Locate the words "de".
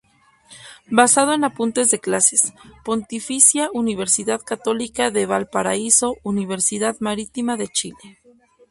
1.91-1.99, 5.11-5.27, 7.55-7.67